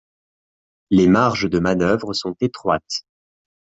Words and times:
Les 0.89 1.05
marges 1.07 1.45
de 1.47 1.59
manœuvre 1.59 2.13
sont 2.13 2.35
étroites. 2.41 3.05